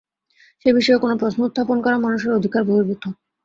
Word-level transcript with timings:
সে-বিষয়ে 0.61 1.01
কোন 1.03 1.11
প্রশ্ন 1.17 1.39
উত্থাপন 1.43 1.77
করা 1.81 1.97
মানুষের 1.97 2.31
অধিকার-বহির্ভূত। 2.33 3.03